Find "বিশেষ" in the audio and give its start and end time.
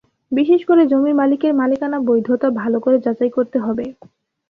0.31-0.61